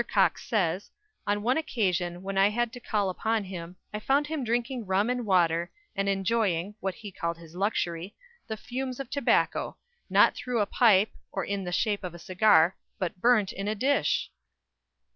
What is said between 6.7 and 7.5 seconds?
(what he called